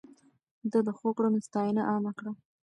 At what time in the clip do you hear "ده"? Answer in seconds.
0.71-0.79